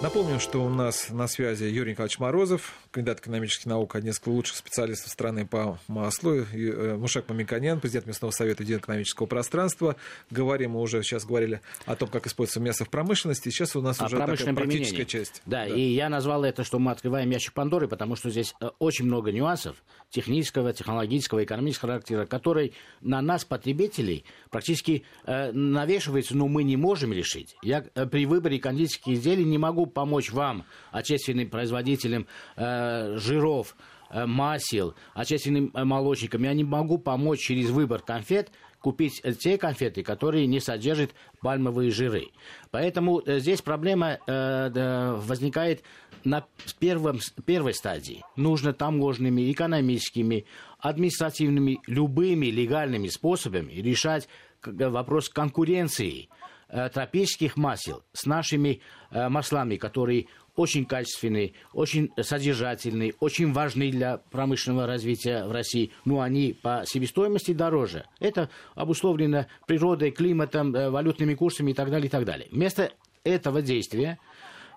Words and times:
Напомню, 0.00 0.38
что 0.38 0.64
у 0.64 0.68
нас 0.68 1.10
на 1.10 1.26
связи 1.26 1.64
Юрий 1.64 1.90
Николаевич 1.90 2.20
Морозов, 2.20 2.78
кандидат 2.92 3.18
экономических 3.18 3.66
наук, 3.66 3.96
один 3.96 4.10
из 4.10 4.22
лучших 4.24 4.56
специалистов 4.56 5.10
страны 5.10 5.44
по 5.44 5.80
маслу, 5.88 6.34
э, 6.34 6.96
Мушек 6.96 7.28
Мамиканян, 7.28 7.80
президент 7.80 8.06
Местного 8.06 8.30
совета 8.30 8.62
Единого 8.62 8.82
экономического 8.82 9.26
пространства. 9.26 9.96
Говорим, 10.30 10.72
мы 10.72 10.82
уже 10.82 11.02
сейчас 11.02 11.24
говорили 11.24 11.62
о 11.84 11.96
том, 11.96 12.08
как 12.08 12.28
используется 12.28 12.60
мясо 12.60 12.84
в 12.84 12.90
промышленности. 12.90 13.48
Сейчас 13.48 13.74
у 13.74 13.82
нас 13.82 14.00
а 14.00 14.06
уже 14.06 14.18
такая 14.18 14.54
практическая 14.54 15.04
часть. 15.04 15.42
Да, 15.46 15.64
да, 15.64 15.66
и 15.66 15.80
я 15.80 16.08
назвал 16.08 16.44
это, 16.44 16.62
что 16.62 16.78
мы 16.78 16.92
открываем 16.92 17.28
ящик 17.30 17.52
Пандоры, 17.52 17.88
потому 17.88 18.14
что 18.14 18.30
здесь 18.30 18.54
э, 18.60 18.70
очень 18.78 19.04
много 19.04 19.32
нюансов 19.32 19.82
технического, 20.10 20.72
технологического, 20.72 21.42
экономического 21.42 21.90
характера, 21.94 22.24
который 22.24 22.72
на 23.00 23.20
нас, 23.20 23.44
потребителей, 23.44 24.24
практически 24.48 25.02
э, 25.26 25.50
навешивается, 25.50 26.36
но 26.36 26.46
мы 26.46 26.62
не 26.62 26.76
можем 26.76 27.12
решить. 27.12 27.56
Я 27.62 27.80
при 27.82 28.26
выборе 28.26 28.60
кондитерских 28.60 29.14
изделий 29.14 29.44
не 29.44 29.58
могу 29.58 29.87
помочь 29.88 30.30
вам, 30.30 30.64
отечественным 30.92 31.48
производителям 31.48 32.26
э, 32.56 33.16
жиров, 33.16 33.76
э, 34.10 34.26
масел, 34.26 34.94
отечественным 35.14 35.70
э, 35.74 35.84
молочникам. 35.84 36.42
Я 36.44 36.54
не 36.54 36.64
могу 36.64 36.98
помочь 36.98 37.40
через 37.40 37.70
выбор 37.70 38.02
конфет 38.02 38.50
купить 38.80 39.22
те 39.40 39.58
конфеты, 39.58 40.02
которые 40.02 40.46
не 40.46 40.60
содержат 40.60 41.14
пальмовые 41.40 41.90
жиры. 41.90 42.28
Поэтому 42.70 43.20
э, 43.20 43.38
здесь 43.40 43.62
проблема 43.62 44.18
э, 44.26 45.14
возникает 45.16 45.82
на 46.24 46.46
первом, 46.78 47.18
первой 47.44 47.74
стадии. 47.74 48.22
Нужно 48.36 48.72
таможенными, 48.72 49.50
экономическими, 49.50 50.46
административными, 50.78 51.80
любыми 51.86 52.46
легальными 52.46 53.08
способами 53.08 53.72
решать 53.72 54.28
вопрос 54.64 55.28
конкуренции 55.28 56.28
Э, 56.30 56.37
тропических 56.68 57.56
масел 57.56 58.04
с 58.12 58.26
нашими 58.26 58.80
э, 59.10 59.28
маслами, 59.28 59.76
которые 59.76 60.26
очень 60.54 60.84
качественные, 60.86 61.52
очень 61.72 62.10
содержательные, 62.20 63.14
очень 63.20 63.52
важны 63.52 63.90
для 63.90 64.18
промышленного 64.18 64.86
развития 64.86 65.46
в 65.46 65.52
России, 65.52 65.92
но 66.04 66.20
они 66.20 66.52
по 66.52 66.82
себестоимости 66.84 67.52
дороже. 67.52 68.06
Это 68.18 68.50
обусловлено 68.74 69.46
природой, 69.66 70.10
климатом, 70.10 70.74
э, 70.74 70.90
валютными 70.90 71.34
курсами 71.34 71.70
и 71.70 71.74
так 71.74 71.90
далее, 71.90 72.08
и 72.08 72.10
так 72.10 72.24
далее. 72.24 72.48
Вместо 72.50 72.90
этого 73.24 73.62
действия 73.62 74.18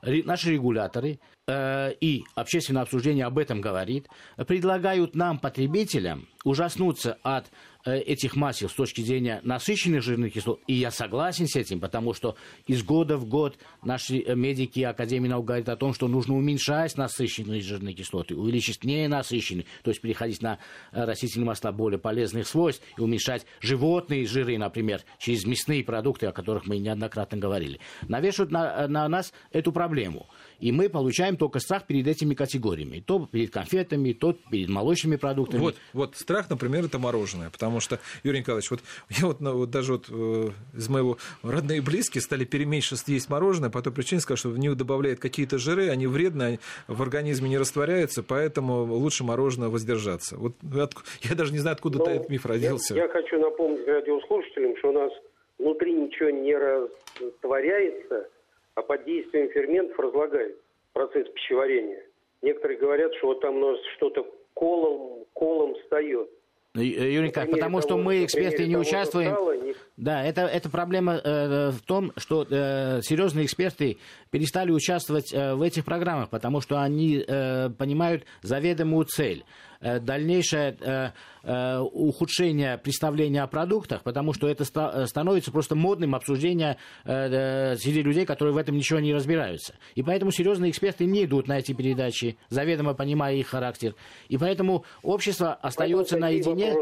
наши 0.03 0.51
регуляторы 0.51 1.19
э, 1.40 1.40
и 1.49 2.23
общественное 2.35 2.83
обсуждение 2.83 3.25
об 3.25 3.37
этом 3.37 3.61
говорит, 3.61 4.07
предлагают 4.47 5.15
нам, 5.15 5.39
потребителям, 5.39 6.27
ужаснуться 6.43 7.17
от 7.23 7.51
э, 7.85 7.97
этих 7.99 8.35
масел 8.35 8.69
с 8.69 8.73
точки 8.73 9.01
зрения 9.01 9.41
насыщенных 9.43 10.01
жирных 10.01 10.33
кислот. 10.33 10.61
И 10.67 10.73
я 10.73 10.91
согласен 10.91 11.47
с 11.47 11.55
этим, 11.55 11.79
потому 11.79 12.13
что 12.13 12.35
из 12.67 12.83
года 12.83 13.17
в 13.17 13.25
год 13.25 13.57
наши 13.83 14.19
э, 14.19 14.35
медики 14.35 14.81
Академии 14.81 15.27
наук 15.27 15.45
говорят 15.45 15.69
о 15.69 15.75
том, 15.75 15.93
что 15.93 16.07
нужно 16.07 16.35
уменьшать 16.35 16.97
насыщенные 16.97 17.61
жирные 17.61 17.93
кислоты, 17.93 18.35
увеличить 18.35 18.83
ненасыщенные, 18.83 19.65
то 19.83 19.91
есть 19.91 20.01
переходить 20.01 20.41
на 20.41 20.57
э, 20.91 21.03
растительные 21.03 21.47
масла 21.47 21.71
более 21.71 21.99
полезных 21.99 22.47
свойств 22.47 22.83
и 22.97 23.01
уменьшать 23.01 23.45
животные 23.59 24.25
жиры, 24.25 24.57
например, 24.57 25.01
через 25.19 25.45
мясные 25.45 25.83
продукты, 25.83 26.27
о 26.27 26.31
которых 26.31 26.65
мы 26.65 26.77
неоднократно 26.77 27.37
говорили. 27.37 27.79
Навешивают 28.07 28.51
на, 28.51 28.87
на 28.87 29.07
нас 29.07 29.33
эту 29.51 29.71
проблему. 29.71 30.27
И 30.59 30.71
мы 30.71 30.89
получаем 30.89 31.30
только 31.37 31.59
страх 31.59 31.85
перед 31.85 32.07
этими 32.07 32.33
категориями. 32.33 33.03
То 33.05 33.27
перед 33.31 33.51
конфетами, 33.51 34.13
то 34.13 34.35
перед 34.49 34.69
молочными 34.69 35.15
продуктами. 35.15 35.61
Вот, 35.61 35.75
вот 35.93 36.15
страх, 36.15 36.49
например, 36.49 36.85
это 36.85 36.99
мороженое. 36.99 37.49
Потому 37.49 37.79
что, 37.79 37.99
Юрий 38.23 38.39
Николаевич, 38.39 38.71
вот 38.71 38.81
я 39.09 39.27
вот, 39.27 39.41
ну, 39.41 39.57
вот 39.57 39.69
даже 39.69 39.93
вот 39.93 40.05
э, 40.09 40.49
из 40.75 40.89
моего 40.89 41.17
родные 41.43 41.79
и 41.79 41.81
близкие 41.81 42.21
стали 42.21 42.45
переменьше 42.45 42.95
есть 43.07 43.29
мороженое 43.29 43.69
по 43.69 43.81
той 43.81 43.93
причине, 43.93 44.21
сказать, 44.21 44.39
что 44.39 44.49
в 44.49 44.57
них 44.57 44.75
добавляют 44.77 45.19
какие-то 45.19 45.57
жиры, 45.57 45.89
они 45.89 46.07
вредны, 46.07 46.43
они 46.43 46.59
в 46.87 47.01
организме 47.01 47.49
не 47.49 47.57
растворяются, 47.57 48.23
поэтому 48.23 48.83
лучше 48.83 49.23
мороженое 49.23 49.69
воздержаться. 49.69 50.37
Вот 50.37 50.53
я 50.61 51.35
даже 51.35 51.51
не 51.51 51.59
знаю, 51.59 51.75
откуда 51.75 51.99
ну, 51.99 52.05
этот 52.05 52.29
миф 52.29 52.45
родился. 52.45 52.95
Я, 52.95 53.03
я 53.03 53.09
хочу 53.09 53.39
напомнить 53.39 53.87
радиослушателям, 53.87 54.77
что 54.77 54.89
у 54.89 54.93
нас 54.93 55.11
внутри 55.57 55.93
ничего 55.93 56.29
не 56.29 56.55
растворяется, 56.55 58.29
а 58.75 58.81
под 58.81 59.05
действием 59.05 59.49
ферментов 59.49 59.99
разлагает 59.99 60.57
процесс 60.93 61.27
пищеварения. 61.29 62.03
Некоторые 62.41 62.79
говорят, 62.79 63.13
что 63.15 63.27
вот 63.27 63.41
там 63.41 63.57
у 63.57 63.71
нас 63.71 63.79
что-то 63.97 64.25
колом, 64.53 65.25
колом 65.33 65.75
встает. 65.75 66.29
Ну, 66.73 66.81
Юрий 66.81 67.27
Николаевич, 67.27 67.55
потому 67.55 67.81
что 67.81 67.97
мы, 67.97 68.23
эксперты, 68.23 68.65
не 68.65 68.77
участвуем. 68.77 69.31
Стало, 69.31 69.57
не... 69.57 69.75
Да, 70.01 70.23
это, 70.23 70.41
это 70.41 70.67
проблема 70.67 71.21
э, 71.23 71.69
в 71.69 71.79
том, 71.81 72.11
что 72.17 72.43
э, 72.49 73.01
серьезные 73.03 73.45
эксперты 73.45 73.99
перестали 74.31 74.71
участвовать 74.71 75.31
э, 75.31 75.53
в 75.53 75.61
этих 75.61 75.85
программах, 75.85 76.29
потому 76.31 76.59
что 76.59 76.81
они 76.81 77.23
э, 77.25 77.69
понимают 77.69 78.25
заведомую 78.41 79.05
цель. 79.05 79.45
Э, 79.81 79.99
дальнейшее 79.99 80.77
э, 80.79 81.09
э, 81.43 81.79
ухудшение 81.79 82.77
представления 82.77 83.41
о 83.41 83.47
продуктах, 83.47 84.03
потому 84.03 84.31
что 84.31 84.47
это 84.47 84.63
становится 84.63 85.51
просто 85.51 85.75
модным 85.75 86.13
обсуждение 86.13 86.77
среди 87.03 88.01
людей, 88.03 88.25
которые 88.25 88.53
в 88.53 88.57
этом 88.57 88.75
ничего 88.75 88.99
не 88.99 89.13
разбираются. 89.13 89.73
И 89.95 90.03
поэтому 90.03 90.31
серьезные 90.31 90.69
эксперты 90.69 91.05
не 91.05 91.25
идут 91.25 91.47
на 91.47 91.57
эти 91.57 91.73
передачи, 91.73 92.37
заведомо 92.49 92.93
понимая 92.93 93.35
их 93.35 93.47
характер. 93.47 93.95
И 94.29 94.37
поэтому 94.37 94.85
общество 95.01 95.53
остается 95.53 96.17
наедине, 96.17 96.75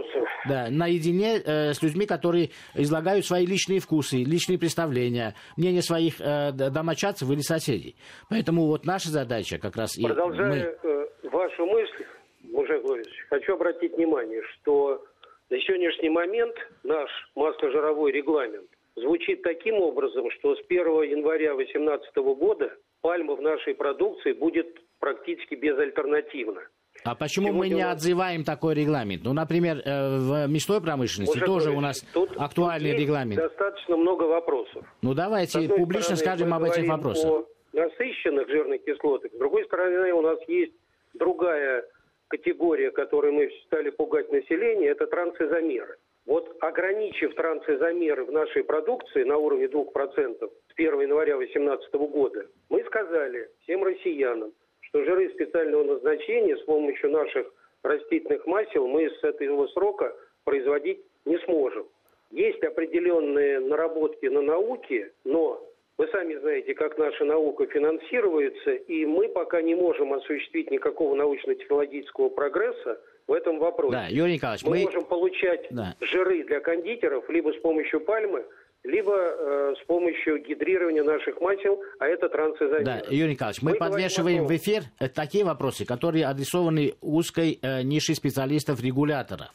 да, 0.50 0.68
наедине 0.70 1.42
с 1.46 1.82
людьми, 1.84 2.06
которые 2.06 2.50
излагают 2.74 3.26
свои 3.26 3.46
личные 3.46 3.80
вкусы, 3.80 4.18
личные 4.18 4.58
представления, 4.58 5.36
мнения 5.56 5.82
своих 5.82 6.18
домочадцев 6.18 7.30
или 7.30 7.42
соседей. 7.42 7.96
Поэтому 8.30 8.66
вот 8.66 8.86
наша 8.86 9.10
задача 9.10 9.60
как 9.60 9.76
раз... 9.78 9.96
Продолжая 9.96 10.78
мы... 10.84 11.30
вашу 11.30 11.66
мысль, 11.66 12.06
Мужик 12.44 12.82
Глорьевич, 12.82 13.14
хочу 13.30 13.54
обратить 13.54 13.96
внимание, 13.96 14.42
что 14.54 15.06
на 15.50 15.60
сегодняшний 15.62 16.10
момент 16.10 16.56
наш 16.84 17.10
масложировой 17.36 18.12
регламент 18.12 18.70
звучит 18.96 19.42
таким 19.44 19.76
образом, 19.76 20.30
что 20.32 20.56
с 20.56 20.60
1 20.68 20.80
января 21.04 21.56
2018 21.56 22.16
года 22.38 22.76
пальма 23.02 23.36
в 23.36 23.42
нашей 23.42 23.76
продукции 23.76 24.34
будет 24.34 24.68
практически 25.00 25.56
безальтернативна. 25.56 26.62
А 27.04 27.16
почему 27.16 27.48
Сегодня 27.48 27.60
мы 27.60 27.76
не 27.76 27.82
отзываем 27.82 28.44
такой 28.44 28.76
регламент? 28.76 29.24
Ну, 29.24 29.34
например, 29.34 29.82
э, 29.86 30.18
в 30.20 30.48
мясной 30.48 30.82
промышленности 30.82 31.38
Может, 31.38 31.46
тоже 31.46 31.72
у 31.72 31.80
нас 31.80 32.02
тут, 32.14 32.32
актуальный 32.38 32.92
тут 32.92 33.00
регламент. 33.02 33.42
достаточно 33.42 33.98
много 33.98 34.24
вопросов. 34.24 34.86
Ну, 35.02 35.14
давайте 35.14 35.68
публично 35.68 36.16
стороны, 36.16 36.38
скажем 36.38 36.54
об 36.54 36.64
этих 36.64 36.88
вопросах. 36.88 37.32
О 37.32 37.46
насыщенных 37.74 38.50
жирных 38.50 38.84
кислотах. 38.84 39.32
С 39.32 39.38
другой 39.38 39.66
стороны, 39.66 40.12
у 40.14 40.22
нас 40.22 40.40
есть 40.48 40.74
другая 41.14 41.86
категория, 42.28 42.92
которой 42.92 43.32
мы 43.32 43.50
стали 43.66 43.90
пугать 43.90 44.32
население, 44.32 44.90
это 44.90 45.08
трансизомеры. 45.08 45.98
Вот 46.26 46.56
ограничив 46.62 47.34
трансизомеры 47.36 48.26
в 48.26 48.32
нашей 48.32 48.64
продукции 48.64 49.24
на 49.24 49.38
уровне 49.38 49.66
2% 49.66 49.86
с 49.88 50.74
1 50.76 51.02
января 51.02 51.38
2018 51.38 51.94
года, 51.94 52.46
мы 52.70 52.84
сказали 52.86 53.50
всем 53.64 53.84
россиянам, 53.84 54.52
что 54.90 55.04
жиры 55.04 55.30
специального 55.30 55.84
назначения 55.84 56.58
с 56.58 56.62
помощью 56.62 57.12
наших 57.12 57.48
растительных 57.84 58.46
масел 58.46 58.88
мы 58.88 59.10
с 59.10 59.24
этого 59.24 59.68
срока 59.68 60.16
производить 60.44 61.00
не 61.26 61.38
сможем. 61.40 61.88
Есть 62.32 62.64
определенные 62.64 63.60
наработки 63.60 64.26
на 64.28 64.42
науке, 64.42 65.12
но 65.24 65.64
вы 65.98 66.08
сами 66.08 66.36
знаете, 66.36 66.74
как 66.76 66.98
наша 66.98 67.26
наука 67.26 67.66
финансируется, 67.68 68.72
и 68.72 69.06
мы 69.06 69.28
пока 69.30 69.62
не 69.62 69.76
можем 69.76 70.14
осуществить 70.14 70.72
никакого 70.72 71.16
научно-технологического 71.16 72.30
прогресса 72.30 73.02
в 73.28 73.34
этом 73.34 73.60
вопросе. 73.60 73.94
Да, 73.94 74.08
Юрий 74.10 74.36
Николаевич, 74.36 74.66
мы, 74.66 74.78
мы... 74.78 74.84
можем 74.84 75.06
получать 75.06 75.68
да. 75.72 75.96
жиры 76.02 76.44
для 76.44 76.60
кондитеров 76.60 77.30
либо 77.30 77.52
с 77.52 77.58
помощью 77.58 78.02
пальмы, 78.02 78.46
либо 78.84 79.14
э, 79.14 79.74
с 79.82 79.86
помощью 79.86 80.42
гидрирования 80.42 81.04
наших 81.04 81.40
масел, 81.42 81.82
а 82.00 82.08
это 82.08 82.30
трансизомер. 82.30 82.84
Да, 82.84 83.02
Юрий 83.10 83.34
Николаевич, 83.34 83.62
мы, 83.62 83.72
мы 83.72 83.78
подвешиваем 83.78 84.46
в 84.46 84.56
эфир 84.56 84.84
э, 85.00 85.10
такие 85.10 85.44
вопросы, 85.44 85.86
которые 85.86 86.26
адресованы 86.26 86.94
узкой 87.02 87.60
э, 87.62 87.82
нише 87.84 88.16
специалистов-регуляторов 88.16 89.52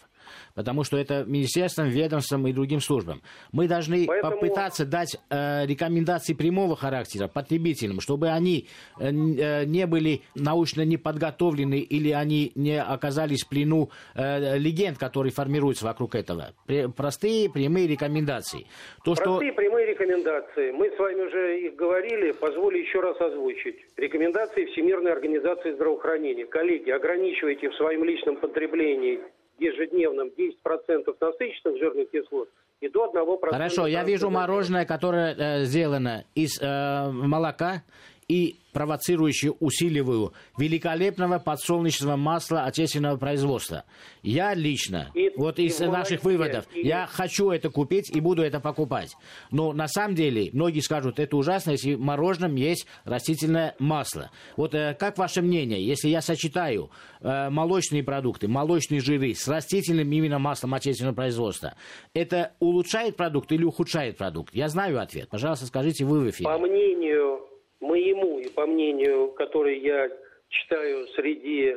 потому 0.54 0.84
что 0.84 0.96
это 0.96 1.24
министерством, 1.26 1.88
ведомством 1.88 2.46
и 2.46 2.52
другим 2.52 2.80
службам. 2.80 3.22
Мы 3.52 3.68
должны 3.68 4.06
Поэтому... 4.06 4.32
попытаться 4.32 4.84
дать 4.84 5.16
э, 5.30 5.66
рекомендации 5.66 6.34
прямого 6.34 6.76
характера 6.76 7.28
потребителям, 7.28 8.00
чтобы 8.00 8.28
они 8.28 8.68
э, 8.98 9.08
э 9.08 9.64
не 9.64 9.86
были 9.86 10.22
научно 10.34 10.82
не 10.82 10.96
подготовлены 10.96 11.80
или 11.80 12.10
они 12.10 12.52
не 12.54 12.80
оказались 12.80 13.44
в 13.44 13.48
плену 13.48 13.90
э, 14.14 14.58
легенд, 14.58 14.98
которые 14.98 15.32
формируются 15.32 15.84
вокруг 15.84 16.14
этого. 16.14 16.52
Пр 16.66 16.90
простые 16.90 17.50
прямые 17.50 17.86
рекомендации. 17.86 18.66
То, 19.04 19.14
простые 19.14 19.52
что... 19.52 19.56
прямые 19.56 19.86
рекомендации. 19.86 20.70
Мы 20.72 20.90
с 20.90 20.98
вами 20.98 21.22
уже 21.22 21.60
их 21.60 21.76
говорили, 21.76 22.32
позволю 22.32 22.78
еще 22.78 23.00
раз 23.00 23.20
озвучить. 23.20 23.76
Рекомендации 23.96 24.64
Всемирной 24.66 25.12
организации 25.12 25.72
здравоохранения. 25.72 26.46
Коллеги, 26.46 26.90
ограничивайте 26.90 27.70
в 27.70 27.74
своем 27.74 28.04
личном 28.04 28.36
потреблении 28.36 29.20
ежедневном 29.58 30.28
10% 30.28 31.16
насыщенных 31.20 31.78
жирных 31.78 32.10
кислот 32.10 32.48
и 32.80 32.88
до 32.88 33.10
1%. 33.12 33.50
Хорошо, 33.50 33.86
я 33.86 34.04
вижу 34.04 34.30
мороженое, 34.30 34.84
которое 34.84 35.34
э, 35.34 35.64
сделано 35.64 36.24
из 36.34 36.60
э, 36.60 37.10
молока 37.10 37.82
и 38.28 38.56
провоцирующую, 38.72 39.56
усиливаю 39.60 40.32
великолепного 40.58 41.38
подсолнечного 41.38 42.16
масла 42.16 42.64
отечественного 42.64 43.16
производства. 43.16 43.84
Я 44.22 44.52
лично, 44.54 45.10
И- 45.14 45.30
вот 45.36 45.60
и 45.60 45.66
из 45.66 45.78
в 45.78 45.90
наших 45.90 46.24
выводов, 46.24 46.66
и- 46.74 46.84
я 46.86 47.06
хочу 47.06 47.50
это 47.50 47.70
купить 47.70 48.10
и 48.14 48.20
буду 48.20 48.42
это 48.42 48.58
покупать. 48.58 49.14
Но 49.52 49.72
на 49.72 49.86
самом 49.86 50.16
деле, 50.16 50.50
многие 50.52 50.80
скажут, 50.80 51.20
это 51.20 51.36
ужасно, 51.36 51.70
если 51.70 51.94
в 51.94 52.00
мороженом 52.00 52.56
есть 52.56 52.86
растительное 53.04 53.76
масло. 53.78 54.30
Вот 54.56 54.74
э, 54.74 54.96
как 54.98 55.18
ваше 55.18 55.40
мнение, 55.40 55.84
если 55.86 56.08
я 56.08 56.20
сочетаю 56.20 56.90
э, 57.20 57.50
молочные 57.50 58.02
продукты, 58.02 58.48
молочные 58.48 59.00
жиры 59.00 59.34
с 59.34 59.46
растительным 59.46 60.10
именно 60.10 60.40
маслом 60.40 60.74
отечественного 60.74 61.14
производства, 61.14 61.74
это 62.12 62.52
улучшает 62.58 63.16
продукт 63.16 63.52
или 63.52 63.62
ухудшает 63.62 64.16
продукт? 64.18 64.52
Я 64.52 64.68
знаю 64.68 65.00
ответ. 65.00 65.28
Пожалуйста, 65.30 65.66
скажите 65.66 66.04
вы 66.04 66.20
в 66.20 66.30
эфире. 66.30 66.50
По 66.50 66.58
мнению 66.58 67.38
моему 67.84 68.38
и 68.38 68.48
по 68.48 68.66
мнению, 68.66 69.28
который 69.32 69.78
я 69.78 70.08
читаю 70.48 71.06
среди 71.08 71.76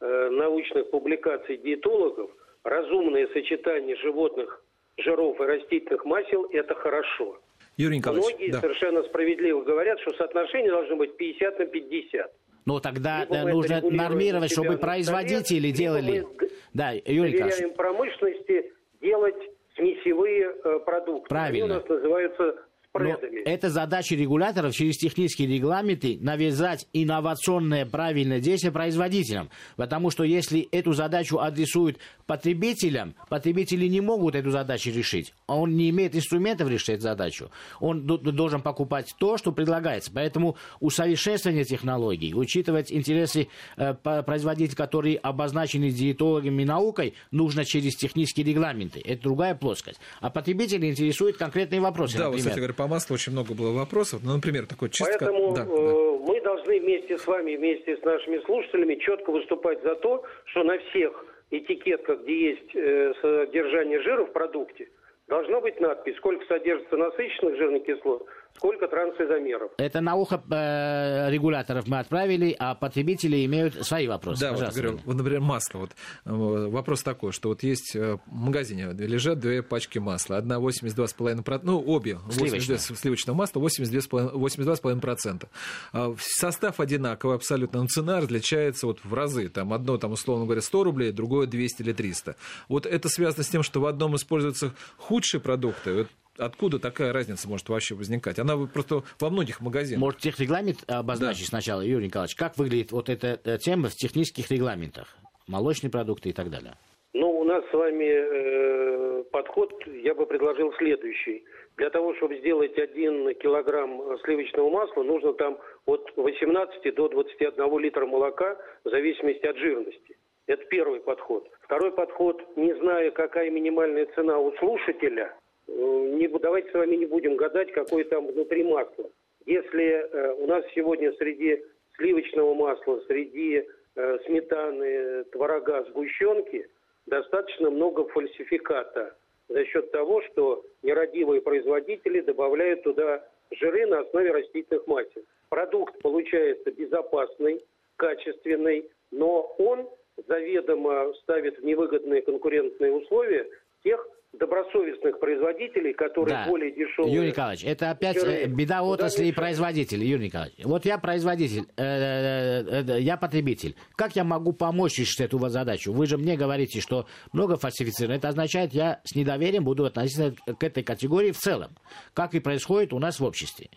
э, 0.00 0.28
научных 0.30 0.90
публикаций 0.90 1.56
диетологов, 1.58 2.30
разумное 2.62 3.28
сочетание 3.28 3.96
животных 3.96 4.62
жиров 4.98 5.40
и 5.40 5.44
растительных 5.44 6.04
масел– 6.04 6.44
это 6.52 6.74
хорошо. 6.74 7.38
Юрий 7.76 7.98
Николаевич, 7.98 8.30
Многие 8.30 8.52
да. 8.52 8.60
совершенно 8.60 9.02
справедливо 9.04 9.62
говорят, 9.62 9.98
что 10.00 10.12
соотношение 10.14 10.70
должно 10.70 10.96
быть 10.96 11.16
50 11.16 11.58
на 11.58 11.66
50. 11.66 12.32
Но 12.66 12.80
тогда 12.80 13.22
Либо 13.22 13.34
э, 13.34 13.38
это 13.38 13.48
нужно 13.48 13.80
нормировать, 13.90 14.52
чтобы 14.52 14.74
столе, 14.74 14.80
производители 14.80 15.66
либо 15.66 15.76
делали. 15.76 16.20
мы 16.20 16.48
Да, 16.72 16.92
Юрий 16.92 17.32
Николаевич. 17.32 17.76
промышленности 17.76 18.72
делать 19.00 19.36
смесевые 19.76 20.54
э, 20.64 20.80
продукты. 20.80 21.28
Правильно. 21.28 21.64
Они 21.64 21.74
у 21.74 21.76
нас 21.76 21.88
называются 21.88 22.56
Но 22.94 23.00
спредами. 23.00 23.40
это 23.40 23.70
задача 23.70 24.14
регуляторов 24.14 24.72
через 24.72 24.96
технические 24.96 25.48
регламенты 25.48 26.16
навязать 26.20 26.86
инновационное 26.92 27.86
правильное 27.86 28.40
действие 28.40 28.72
производителям. 28.72 29.50
Потому 29.76 30.10
что 30.10 30.22
если 30.22 30.60
эту 30.70 30.92
задачу 30.92 31.38
адресуют 31.40 31.98
потребителям, 32.26 33.16
потребители 33.28 33.86
не 33.86 34.00
могут 34.00 34.36
эту 34.36 34.50
задачу 34.50 34.90
решить. 34.90 35.34
А 35.46 35.56
он 35.56 35.76
не 35.76 35.90
имеет 35.90 36.14
инструментов 36.14 36.68
решить 36.68 37.02
задачу. 37.02 37.50
Он 37.80 38.06
должен 38.06 38.62
покупать 38.62 39.14
то, 39.18 39.38
что 39.38 39.50
предлагается. 39.50 40.12
Поэтому 40.14 40.56
усовершенствование 40.78 41.64
технологий, 41.64 42.32
учитывать 42.32 42.92
интересы 42.92 43.48
э, 43.76 43.94
производителей, 43.94 44.76
которые 44.76 45.16
обозначены 45.18 45.90
диетологами 45.90 46.62
и 46.62 46.64
наукой, 46.64 47.14
нужно 47.32 47.64
через 47.64 47.96
технические 47.96 48.46
регламенты. 48.46 49.00
Это 49.04 49.22
другая 49.22 49.56
плоскость. 49.56 49.98
А 50.20 50.30
потребители 50.30 50.88
интересуют 50.88 51.36
конкретные 51.36 51.80
вопросы. 51.80 52.18
Да, 52.18 52.26
вот, 52.26 52.32
например. 52.32 52.50
кстати 52.50 52.58
говоря, 52.58 52.74
по 52.84 52.88
маслу 52.88 53.14
очень 53.14 53.32
много 53.32 53.54
было 53.54 53.72
вопросов. 53.72 54.20
Ну, 54.22 54.34
например, 54.34 54.66
такой 54.66 54.90
чистка... 54.90 55.16
Поэтому 55.18 55.54
Да, 55.54 55.64
да. 55.64 55.70
э, 55.70 56.18
мы 56.28 56.40
должны 56.42 56.80
вместе 56.80 57.16
с 57.16 57.26
вами, 57.26 57.56
вместе 57.56 57.96
с 57.96 58.02
нашими 58.02 58.38
слушателями 58.44 58.96
четко 58.96 59.30
выступать 59.30 59.82
за 59.82 59.94
то, 59.94 60.22
что 60.44 60.64
на 60.64 60.76
всех 60.78 61.24
этикетках, 61.50 62.20
где 62.20 62.50
есть 62.50 62.74
э, 62.74 63.14
содержание 63.22 64.02
жира 64.02 64.26
в 64.26 64.32
продукте, 64.32 64.88
должна 65.28 65.62
быть 65.62 65.80
надпись, 65.80 66.16
сколько 66.16 66.44
содержится 66.44 66.98
насыщенных 66.98 67.56
жирных 67.56 67.86
кислот, 67.86 68.26
сколько 68.56 68.88
трансизомеров. 68.88 69.72
Это 69.78 70.00
на 70.00 70.14
ухо 70.14 70.42
э, 70.50 71.30
регуляторов 71.30 71.86
мы 71.86 71.98
отправили, 71.98 72.54
а 72.58 72.74
потребители 72.74 73.44
имеют 73.44 73.74
свои 73.86 74.06
вопросы. 74.08 74.40
Да, 74.40 74.50
вот, 74.50 74.58
Пожалуйста. 74.60 74.80
говорю, 74.82 75.00
вот, 75.04 75.16
например, 75.16 75.40
масло. 75.40 75.78
Вот, 75.80 75.90
э, 76.24 76.30
вопрос 76.32 77.02
такой, 77.02 77.32
что 77.32 77.48
вот 77.50 77.62
есть 77.62 77.94
э, 77.96 78.18
в 78.26 78.32
магазине 78.32 78.92
лежат 78.92 79.38
две 79.38 79.62
пачки 79.62 79.98
масла. 79.98 80.36
Одна 80.36 80.56
82,5%, 80.58 81.60
ну, 81.64 81.82
обе 81.84 82.16
82 82.16 82.60
Сливочное. 82.60 82.96
сливочного 82.96 83.36
масла, 83.36 83.60
82,5%. 83.60 84.32
82,5%. 84.34 85.48
А, 85.92 86.14
Состав 86.18 86.80
одинаковый 86.80 87.36
абсолютно, 87.36 87.82
но 87.82 87.86
цена 87.88 88.20
различается 88.20 88.86
вот 88.86 89.00
в 89.04 89.12
разы. 89.14 89.48
Там 89.48 89.72
одно, 89.72 89.98
там, 89.98 90.12
условно 90.12 90.44
говоря, 90.44 90.60
100 90.60 90.84
рублей, 90.84 91.12
другое 91.12 91.46
200 91.46 91.82
или 91.82 91.92
300. 91.92 92.36
Вот 92.68 92.86
это 92.86 93.08
связано 93.08 93.44
с 93.44 93.48
тем, 93.48 93.62
что 93.62 93.80
в 93.80 93.86
одном 93.86 94.16
используются 94.16 94.72
худшие 94.96 95.40
продукты. 95.40 96.06
Откуда 96.38 96.78
такая 96.78 97.12
разница 97.12 97.48
может 97.48 97.68
вообще 97.68 97.94
возникать? 97.94 98.38
Она 98.38 98.56
просто 98.66 99.02
во 99.20 99.30
многих 99.30 99.60
магазинах. 99.60 100.00
Может, 100.00 100.20
техрегламент 100.20 100.78
обозначить 100.88 101.46
сначала, 101.46 101.80
Юрий 101.80 102.06
Николаевич, 102.06 102.34
как 102.34 102.56
выглядит 102.56 102.90
вот 102.92 103.08
эта 103.08 103.40
э, 103.44 103.58
тема 103.58 103.88
в 103.88 103.94
технических 103.94 104.50
регламентах? 104.50 105.16
Молочные 105.46 105.90
продукты 105.90 106.30
и 106.30 106.32
так 106.32 106.50
далее. 106.50 106.74
Ну, 107.12 107.30
у 107.30 107.44
нас 107.44 107.64
с 107.70 107.72
вами 107.72 108.10
э, 108.10 109.24
подход, 109.30 109.72
я 110.02 110.14
бы 110.14 110.26
предложил 110.26 110.72
следующий. 110.78 111.44
Для 111.76 111.90
того, 111.90 112.14
чтобы 112.16 112.38
сделать 112.38 112.76
один 112.78 113.32
килограмм 113.34 114.00
сливочного 114.24 114.70
масла, 114.70 115.02
нужно 115.02 115.34
там 115.34 115.58
от 115.86 116.10
18 116.16 116.94
до 116.94 117.08
21 117.08 117.78
литра 117.78 118.06
молока, 118.06 118.56
в 118.84 118.90
зависимости 118.90 119.46
от 119.46 119.56
жирности. 119.56 120.16
Это 120.46 120.64
первый 120.66 121.00
подход. 121.00 121.48
Второй 121.62 121.92
подход, 121.92 122.42
не 122.56 122.74
зная, 122.74 123.10
какая 123.12 123.50
минимальная 123.50 124.06
цена 124.14 124.38
у 124.38 124.52
слушателя, 124.56 125.34
не, 125.66 126.28
давайте 126.28 126.70
с 126.70 126.74
вами 126.74 126.96
не 126.96 127.06
будем 127.06 127.36
гадать, 127.36 127.72
какое 127.72 128.04
там 128.04 128.26
внутри 128.26 128.64
масла. 128.64 129.10
Если 129.46 129.84
э, 129.84 130.34
у 130.34 130.46
нас 130.46 130.64
сегодня 130.74 131.12
среди 131.14 131.62
сливочного 131.96 132.54
масла, 132.54 133.00
среди 133.06 133.66
э, 133.96 134.18
сметаны, 134.24 135.24
творога, 135.24 135.84
сгущенки 135.90 136.68
достаточно 137.06 137.70
много 137.70 138.06
фальсификата 138.08 139.14
за 139.48 139.64
счет 139.66 139.90
того, 139.90 140.22
что 140.22 140.64
нерадивые 140.82 141.42
производители 141.42 142.20
добавляют 142.20 142.82
туда 142.82 143.26
жиры 143.50 143.86
на 143.86 144.00
основе 144.00 144.32
растительных 144.32 144.86
масел. 144.86 145.22
Продукт 145.50 146.00
получается 146.00 146.72
безопасный, 146.72 147.62
качественный, 147.96 148.90
но 149.10 149.54
он 149.58 149.88
заведомо 150.26 151.12
ставит 151.22 151.58
в 151.58 151.64
невыгодные 151.64 152.22
конкурентные 152.22 152.92
условия 152.92 153.46
тех 153.82 154.08
добросовестных 154.38 155.18
производителей, 155.20 155.92
которые 155.92 156.34
Да. 156.34 156.48
более 156.48 156.72
дешевые. 156.72 157.14
Юрий 157.14 157.28
Николаевич, 157.28 157.64
это 157.64 157.90
опять 157.90 158.18
жиры 158.18 158.32
э, 158.32 158.46
беда 158.46 158.82
отрасли 158.82 159.26
и 159.26 159.32
производителей, 159.32 160.06
Юрий 160.06 160.26
Николаевич. 160.26 160.58
Вот 160.64 160.84
я 160.84 160.98
производитель, 160.98 161.64
э, 161.76 162.84
э, 162.86 163.00
я 163.00 163.16
потребитель. 163.16 163.74
Как 163.96 164.16
я 164.16 164.24
могу 164.24 164.52
помочь 164.52 164.98
решить 164.98 165.20
эту 165.20 165.38
задачу? 165.48 165.92
Вы 165.92 166.06
же 166.06 166.18
мне 166.18 166.36
говорите, 166.36 166.80
что 166.80 167.06
много 167.32 167.56
фальсифицировано. 167.56 168.16
Это 168.16 168.28
означает, 168.28 168.72
я 168.74 169.00
с 169.04 169.14
недоверием 169.14 169.64
буду 169.64 169.84
относиться 169.84 170.34
к 170.46 170.62
этой 170.62 170.82
категории 170.82 171.32
в 171.32 171.38
целом, 171.38 171.70
как 172.12 172.34
и 172.34 172.40
происходит 172.40 172.92
у 172.92 172.98
нас 172.98 173.20
в 173.20 173.24
обществе. 173.24 173.68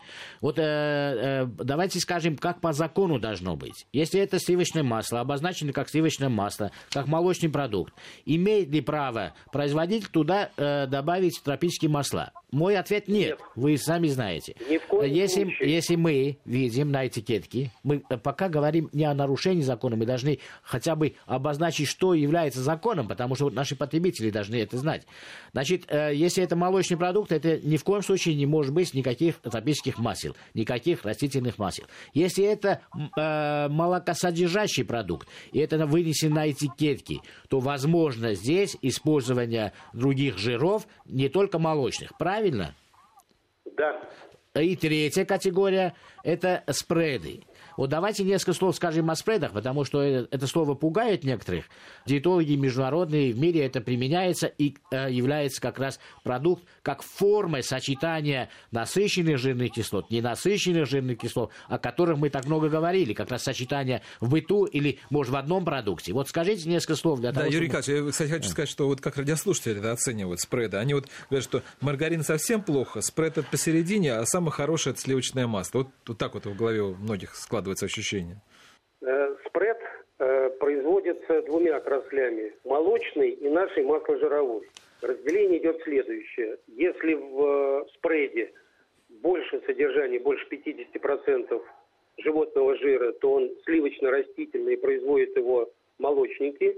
Вот 0.41 0.55
давайте 0.55 1.99
скажем, 1.99 2.37
как 2.37 2.61
по 2.61 2.73
закону 2.73 3.19
должно 3.19 3.55
быть. 3.55 3.85
Если 3.93 4.19
это 4.19 4.39
сливочное 4.39 4.83
масло, 4.83 5.19
обозначено 5.19 5.73
как 5.73 5.89
сливочное 5.89 6.29
масло, 6.29 6.71
как 6.91 7.07
молочный 7.07 7.49
продукт, 7.49 7.93
имеет 8.25 8.69
ли 8.69 8.81
право 8.81 9.33
производитель 9.51 10.07
туда 10.07 10.46
э, 10.57 10.87
добавить 10.87 11.41
тропические 11.43 11.89
масла? 11.89 12.31
Мой 12.51 12.77
ответ 12.77 13.07
нет. 13.07 13.17
Нет. 13.17 13.39
Вы 13.55 13.77
сами 13.77 14.07
знаете. 14.07 14.55
Ни 14.69 14.77
в 14.77 14.85
коем 14.85 15.11
если, 15.11 15.43
случае. 15.43 15.73
если 15.73 15.95
мы 15.95 16.37
видим 16.45 16.91
на 16.91 17.07
этикетке, 17.07 17.71
мы 17.83 18.03
э, 18.09 18.17
пока 18.17 18.47
говорим 18.47 18.89
не 18.93 19.03
о 19.03 19.13
нарушении 19.13 19.61
закона, 19.61 19.95
мы 19.95 20.05
должны 20.05 20.39
хотя 20.61 20.95
бы 20.95 21.15
обозначить, 21.25 21.87
что 21.87 22.13
является 22.13 22.61
законом, 22.61 23.07
потому 23.07 23.35
что 23.35 23.45
вот 23.45 23.53
наши 23.53 23.75
потребители 23.75 24.29
должны 24.29 24.55
это 24.55 24.77
знать. 24.77 25.05
Значит, 25.51 25.85
э, 25.89 26.11
если 26.13 26.43
это 26.43 26.55
молочный 26.55 26.97
продукт, 26.97 27.31
это 27.31 27.59
ни 27.59 27.77
в 27.77 27.83
коем 27.83 28.01
случае 28.01 28.35
не 28.35 28.45
может 28.45 28.73
быть 28.73 28.93
никаких 28.93 29.35
тропических 29.37 29.97
масел, 29.97 30.35
никаких 30.53 31.03
растительных 31.03 31.57
масел. 31.57 31.85
Если 32.13 32.45
это 32.45 32.81
э, 33.17 33.67
молокосодержащий 33.69 34.85
продукт, 34.85 35.27
и 35.51 35.59
это 35.59 35.85
вынесено 35.85 36.35
на 36.35 36.51
этикетке, 36.51 37.19
то 37.49 37.59
возможно 37.59 38.33
здесь 38.35 38.77
использование 38.81 39.73
других 39.93 40.36
жиров, 40.37 40.87
не 41.05 41.29
только 41.29 41.59
молочных. 41.59 42.17
Правильно? 42.17 42.75
Да. 43.77 44.01
И 44.61 44.75
третья 44.75 45.25
категория– 45.25 45.93
это 46.23 46.63
спреды. 46.71 47.41
Вот 47.77 47.91
давайте 47.91 48.23
несколько 48.23 48.53
слов 48.53 48.75
скажем 48.75 49.09
о 49.11 49.15
спредах, 49.15 49.51
потому 49.53 49.83
что 49.83 50.01
э- 50.01 50.25
это 50.31 50.47
слово 50.47 50.73
пугает 50.73 51.23
некоторых. 51.23 51.65
Диетологи 52.07 52.55
международные 52.55 53.31
в 53.33 53.39
мире 53.39 53.65
это 53.65 53.81
применяется 53.81 54.47
и 54.47 54.75
э, 54.91 55.11
является 55.11 55.61
как 55.61 55.77
раз 55.77 55.99
продукт 56.23 56.63
как 56.81 57.03
формой 57.03 57.61
сочетания 57.61 58.49
насыщенных 58.71 59.37
жирных 59.37 59.73
кислот, 59.73 60.09
ненасыщенных 60.09 60.87
жирных 60.87 61.19
кислот, 61.19 61.51
о 61.67 61.77
которых 61.77 62.17
мы 62.17 62.29
так 62.31 62.45
много 62.45 62.69
говорили, 62.69 63.13
как 63.13 63.29
раз 63.29 63.43
сочетание 63.43 64.01
в 64.19 64.29
быту 64.29 64.65
или, 64.65 64.97
может, 65.11 65.31
в 65.31 65.35
одном 65.35 65.63
продукте. 65.63 66.13
Вот 66.13 66.29
скажите 66.29 66.67
несколько 66.67 66.95
слов 66.95 67.19
для 67.19 67.31
Да, 67.31 67.41
того, 67.41 67.51
Юрий 67.53 67.67
чтобы... 67.69 67.81
Николаевич, 67.83 68.05
я, 68.05 68.11
кстати, 68.11 68.29
хочу 68.29 68.49
сказать, 68.49 68.69
что 68.69 68.87
вот 68.87 69.01
как 69.01 69.17
радиослушатели 69.17 69.85
оценивают 69.85 70.39
спреды. 70.41 70.77
Они 70.77 70.95
вот 70.95 71.07
говорят, 71.29 71.43
что 71.43 71.61
маргарин 71.81 72.23
совсем 72.23 72.63
плохо, 72.63 73.01
спред 73.01 73.37
это 73.37 73.47
посередине, 73.49 74.13
а 74.13 74.25
самое 74.47 74.51
хорошее 74.51 74.93
это 74.93 75.01
сливочное 75.01 75.47
масло. 75.47 75.79
Вот, 75.79 75.87
вот 76.07 76.17
так 76.17 76.33
вот 76.33 76.45
в 76.45 76.57
голове 76.57 76.81
у 76.81 76.95
многих 76.95 77.35
складывается 77.35 77.85
ощущение. 77.85 78.37
Э, 79.01 79.35
Спред 79.47 79.77
э, 80.19 80.49
производится 80.59 81.41
двумя 81.43 81.77
отраслями– 81.77 82.53
молочный 82.63 83.31
и 83.31 83.49
нашей 83.49 83.83
масложировой. 83.83 84.69
Разделение 85.01 85.59
идет 85.59 85.81
следующее. 85.83 86.57
Если 86.67 87.13
в 87.13 87.41
э, 87.41 87.85
спреде 87.95 88.53
больше 89.21 89.61
содержания, 89.65 90.19
больше 90.19 90.45
50% 90.49 91.61
животного 92.19 92.77
жира, 92.77 93.11
то 93.13 93.33
он 93.33 93.49
сливочно-растительный 93.65 94.73
и 94.73 94.77
производит 94.77 95.35
его 95.35 95.69
молочники. 95.99 96.75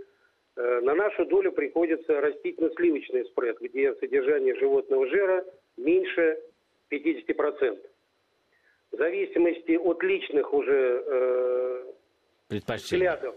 На 0.55 0.93
нашу 0.93 1.25
долю 1.25 1.53
приходится 1.53 2.19
растительно-сливочный 2.19 3.23
спред, 3.25 3.57
где 3.61 3.93
содержание 3.95 4.55
животного 4.55 5.07
жира 5.07 5.45
меньше 5.77 6.37
50%. 6.91 7.77
В 8.91 8.97
зависимости 8.97 9.77
от 9.77 10.03
личных 10.03 10.53
уже 10.53 11.03
э, 11.05 11.83
взглядов 12.49 13.35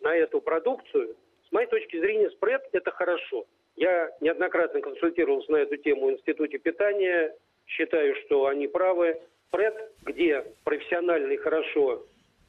на 0.00 0.16
эту 0.16 0.40
продукцию, 0.40 1.16
с 1.48 1.52
моей 1.52 1.66
точки 1.66 1.98
зрения, 1.98 2.30
спред– 2.30 2.62
это 2.72 2.90
хорошо. 2.90 3.46
Я 3.76 4.10
неоднократно 4.20 4.80
консультировался 4.80 5.52
на 5.52 5.56
эту 5.56 5.76
тему 5.76 6.06
в 6.06 6.12
Институте 6.12 6.58
питания, 6.58 7.34
считаю, 7.66 8.14
что 8.24 8.46
они 8.46 8.66
правы. 8.66 9.20
Спред, 9.48 9.92
где 10.02 10.44
профессионально 10.64 11.32
и 11.32 11.36
хорошо 11.36 12.04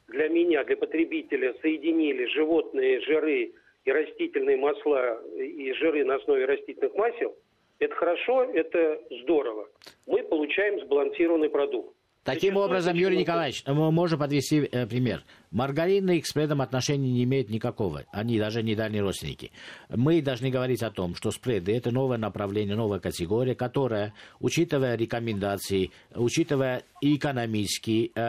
для 0.08 0.28
меня, 0.28 0.64
для 0.64 0.76
потребителя 0.76 1.54
соединили 1.62 2.26
животные 2.26 3.00
жиры 3.00 3.52
и 3.84 3.92
растительные 3.92 4.56
масла 4.56 5.22
и 5.36 5.72
жиры 5.74 6.04
на 6.04 6.16
основе 6.16 6.44
растительных 6.46 6.94
масел, 6.94 7.36
это 7.78 7.94
хорошо, 7.94 8.44
это 8.44 9.00
здорово. 9.22 9.68
Мы 10.06 10.22
получаем 10.22 10.80
сбалансированный 10.84 11.50
продукт. 11.50 11.96
Таким 12.26 12.56
образом, 12.56 12.96
Юрий 12.96 13.18
Николаевич, 13.18 13.62
мы 13.68 13.92
можем 13.92 14.18
подвести 14.18 14.68
э, 14.72 14.86
пример. 14.86 15.22
Маргарины 15.52 16.20
к 16.20 16.26
спредам 16.26 16.60
отношения 16.60 17.12
не 17.12 17.22
имеют 17.22 17.50
никакого. 17.50 18.02
Они 18.10 18.36
даже 18.36 18.64
не 18.64 18.74
дальние 18.74 19.00
родственники. 19.00 19.52
Мы 19.88 20.20
должны 20.20 20.50
говорить 20.50 20.82
о 20.82 20.90
том, 20.90 21.14
что 21.14 21.30
спреды– 21.30 21.76
это 21.76 21.92
новое 21.92 22.18
направление, 22.18 22.74
новая 22.74 22.98
категория, 22.98 23.54
которая, 23.54 24.12
учитывая 24.40 24.96
рекомендации, 24.96 25.92
учитывая 26.16 26.82
и 27.00 27.14
экономические 27.14 28.10
э, 28.12 28.20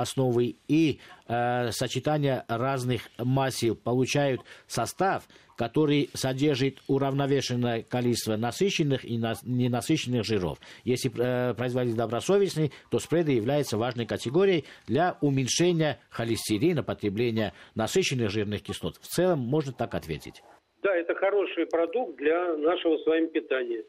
основы, 0.00 0.54
и 0.68 1.00
э, 1.30 1.70
сочетание 1.70 2.44
разных 2.48 3.02
массив, 3.18 3.78
получают 3.78 4.40
состав, 4.66 5.24
который 5.56 6.10
содержит 6.14 6.78
уравновешенное 6.88 7.82
количество 7.82 8.36
насыщенных 8.36 9.04
и 9.04 9.16
ненасыщенных 9.16 10.24
жиров. 10.24 10.58
Если 10.84 11.10
э, 11.10 11.54
производитель 11.54 11.98
добросовестный, 11.98 12.72
то 12.90 12.98
спреды 12.98 13.32
являются 13.32 13.76
важной 13.76 14.06
категорией 14.06 14.64
для 14.86 15.18
уменьшения 15.20 16.00
холестерина, 16.10 16.82
потребления 16.82 17.52
насыщенных 17.74 18.30
жирных 18.30 18.62
кислот. 18.62 18.96
В 18.96 19.06
целом 19.06 19.38
можно 19.40 19.72
так 19.72 19.94
ответить. 19.94 20.42
Да, 20.82 20.96
это 20.96 21.14
хороший 21.14 21.66
продукт 21.66 22.16
для 22.16 22.56
нашего 22.56 22.96
с 22.96 23.06
вами 23.06 23.26
питания. 23.26 23.84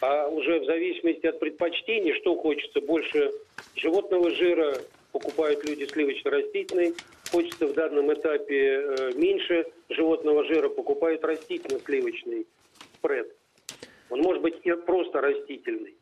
А 0.00 0.28
уже 0.28 0.60
в 0.60 0.64
зависимости 0.64 1.26
от 1.26 1.38
предпочтений, 1.38 2.14
что 2.20 2.36
хочется, 2.36 2.80
больше 2.80 3.32
животного 3.76 4.30
жира, 4.30 4.76
покупают 5.18 5.64
люди 5.66 5.84
сливочно-растительный, 5.84 6.94
хочется 7.30 7.66
в 7.66 7.72
данном 7.72 8.12
этапе 8.12 8.82
э, 8.82 9.12
меньше 9.14 9.66
животного 9.88 10.44
жира, 10.44 10.68
покупают 10.68 11.24
растительно-сливочный 11.24 12.46
спред. 12.98 13.34
Он 14.10 14.20
может 14.20 14.42
быть 14.42 14.56
и 14.64 14.72
просто 14.72 15.22
растительный. 15.22 15.94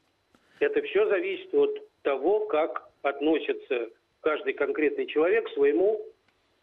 Это 0.59 0.83
все 0.83 1.06
зависит 1.09 1.54
от 1.54 1.80
того, 2.02 2.47
как 2.47 2.90
относится 3.02 3.88
каждый 4.21 4.54
конкретный 4.54 5.06
человек 5.06 5.47
к 5.47 5.54
своему 5.54 6.04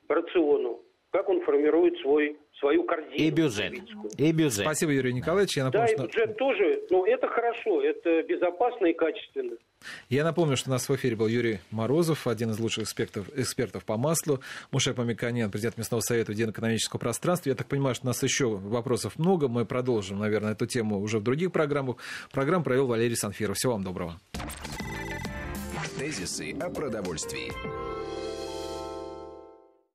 рациону, 0.10 0.82
как 1.12 1.28
он 1.30 1.42
формирует 1.42 1.98
свой, 2.00 2.38
свою 2.60 2.84
корзину. 2.84 3.16
И 3.16 3.30
бюджет. 3.30 3.74
И 4.18 4.32
бюджет. 4.32 4.62
Спасибо, 4.62 4.92
Юрий 4.94 5.14
Николаевич. 5.14 5.58
Я 5.58 5.66
напомню, 5.66 5.88
да, 5.88 5.94
и 5.94 6.08
бюджет 6.08 6.30
что... 6.30 6.34
тоже, 6.36 6.82
но 6.90 7.06
это 7.06 7.28
хорошо, 7.28 7.84
это 7.84 8.24
безопасно 8.24 8.88
и 8.88 8.94
качественно. 8.94 9.58
Я 10.10 10.24
напомню, 10.24 10.56
что 10.56 10.70
у 10.70 10.74
нас 10.74 10.88
в 10.88 10.96
эфире 10.96 11.16
был 11.16 11.28
Юрий 11.28 11.60
Морозов, 11.70 12.28
один 12.28 12.52
из 12.52 12.60
лучших 12.60 12.84
экспертов, 12.86 13.28
экспертов 13.36 13.84
по 13.84 13.98
маслу, 13.98 14.40
Мушек 14.72 14.98
Мамиканян, 14.98 15.52
президент 15.52 15.78
Местного 15.78 16.02
совета 16.02 16.32
Единоэкономического 16.32 17.00
пространства. 17.00 17.50
Я 17.50 17.56
так 17.56 17.68
понимаю, 17.68 17.96
что 17.96 18.06
у 18.06 18.08
нас 18.08 18.22
еще 18.24 18.46
вопросов 18.46 19.18
много. 19.18 19.48
Мы 19.48 19.66
продолжим, 19.66 20.20
наверное, 20.20 20.54
эту 20.54 20.66
тему 20.66 21.00
уже 21.00 21.20
в 21.20 21.24
других 21.24 21.52
программах. 21.52 21.98
Программу 22.32 22.64
провел 22.64 22.88
Валерий 22.88 23.18
Санфиров. 23.18 23.58
Всего 23.58 23.74
вам 23.74 23.84
доброго. 23.84 24.20
Тезисы 25.98 26.56
о 26.60 26.70
продовольствии. 26.70 27.52